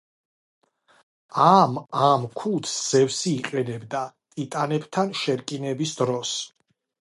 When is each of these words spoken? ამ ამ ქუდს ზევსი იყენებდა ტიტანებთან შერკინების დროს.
ამ 1.47 1.75
ამ 2.05 2.23
ქუდს 2.39 2.73
ზევსი 2.87 3.35
იყენებდა 3.41 4.03
ტიტანებთან 4.35 5.15
შერკინების 5.23 5.97
დროს. 6.03 6.37